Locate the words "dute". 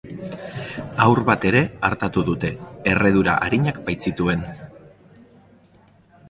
2.29-2.51